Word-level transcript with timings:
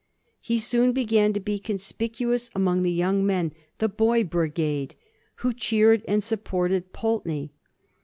He 0.39 0.57
soon 0.57 0.93
began 0.93 1.31
to 1.33 1.39
be 1.39 1.59
conspicuous 1.59 2.49
among 2.55 2.81
the 2.81 2.91
young 2.91 3.23
men— 3.23 3.53
the 3.77 3.87
"boy 3.87 4.23
brigade," 4.23 4.95
who 5.45 5.53
cheered 5.53 6.01
and 6.07 6.23
supported 6.23 6.91
Pulteney. 6.91 7.53